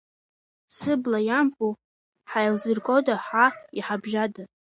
[0.75, 1.67] Сыбла иамбо,
[2.31, 3.45] ҳаилзыргода, ҳа
[3.77, 4.43] иҳабжьада?!